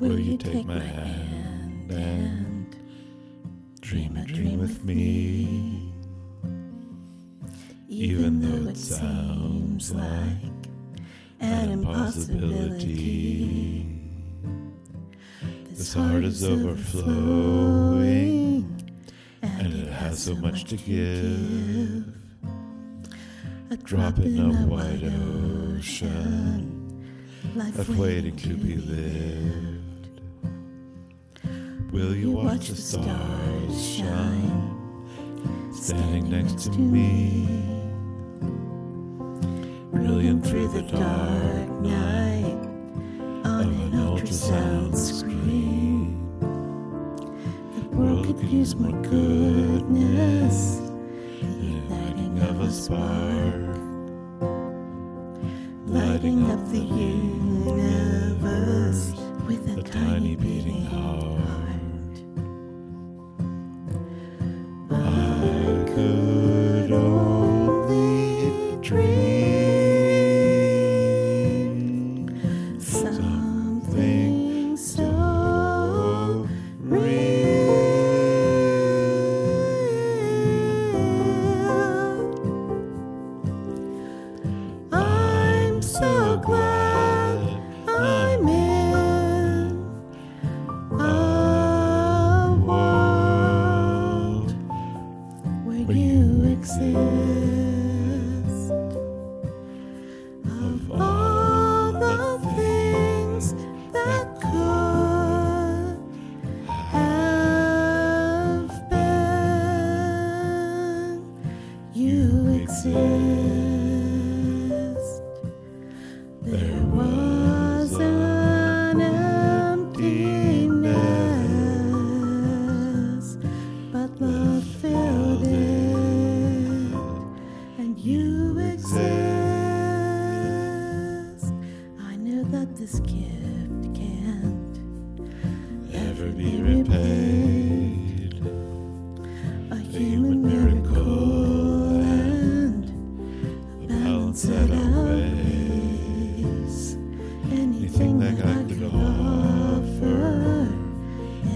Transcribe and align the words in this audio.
Will 0.00 0.18
you 0.20 0.36
take 0.36 0.64
my 0.64 0.78
hand 0.78 1.90
and 1.90 2.76
dream 3.80 4.16
a 4.16 4.24
dream 4.24 4.60
with 4.60 4.84
me? 4.84 5.92
Even 7.88 8.38
though 8.40 8.70
it 8.70 8.76
sounds 8.76 9.92
like 9.92 10.68
an 11.40 11.70
impossibility. 11.70 13.86
This 15.70 15.94
heart 15.94 16.22
is 16.22 16.44
overflowing 16.44 17.12
and 19.42 19.74
it 19.74 19.88
has 19.88 20.22
so 20.22 20.36
much 20.36 20.62
to 20.66 20.76
give. 20.76 22.04
A 23.70 23.76
drop 23.76 24.18
in 24.20 24.38
a 24.38 24.66
wide 24.66 25.12
ocean, 25.74 27.10
life 27.56 27.88
waiting 27.90 28.36
to 28.36 28.54
be 28.54 28.76
lived. 28.76 29.37
Will 31.92 32.14
you 32.14 32.32
watch 32.32 32.68
the 32.68 32.76
stars 32.76 33.96
shine, 33.96 35.08
standing 35.72 36.28
next 36.30 36.64
to 36.64 36.78
me? 36.78 37.46
Brilliant 39.90 40.46
through 40.46 40.68
the 40.68 40.82
dark 40.82 41.70
night. 41.80 42.68
on 43.44 43.68
an 43.68 43.92
ultrasound 43.92 44.94
screen. 44.94 46.38
The 47.74 47.96
world 47.96 48.26
could 48.26 48.50
use 48.50 48.76
more 48.76 48.92
goodness, 49.02 50.80
lighting 51.88 52.38
of 52.42 52.60
a 52.60 52.70
spark, 52.70 53.78
lighting 55.86 56.50
up 56.50 56.68
the 56.70 56.78
universe 56.78 57.27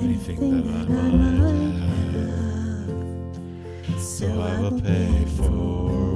anything 0.02 0.62
that 0.66 0.88
I 0.88 1.08
might 1.20 1.78
have. 3.88 4.00
So 4.00 4.26
I 4.26 4.60
will 4.60 4.80
pay 4.80 5.24
forward 5.36 6.11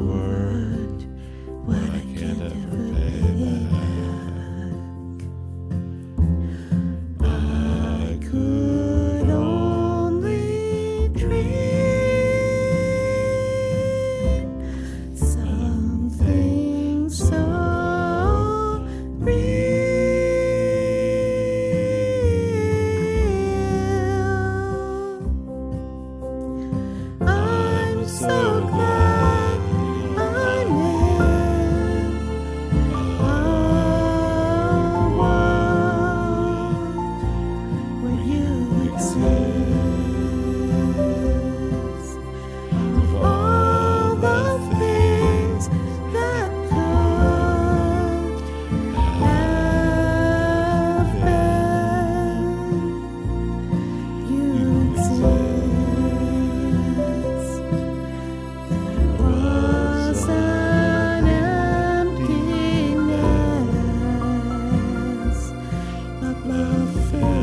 but 66.44 66.48
love 66.48 67.35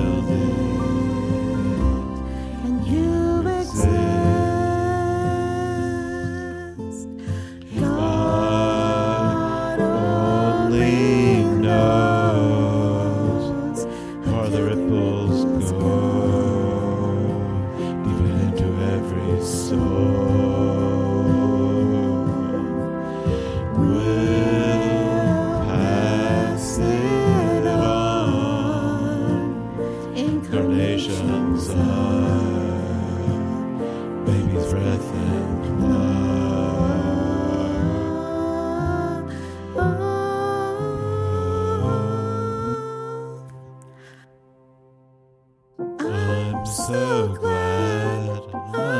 glad 48.01 48.92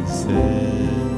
of 0.00 1.09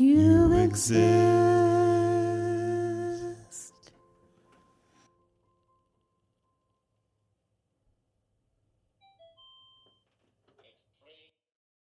You 0.00 0.52
exist. 0.52 1.57